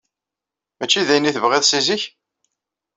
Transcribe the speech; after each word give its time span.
Mačči 0.77 1.01
d 1.07 1.09
ayen 1.13 1.29
i 1.29 1.31
tebɣiḍ 1.35 1.63
si 1.65 1.79
zik? 1.85 2.03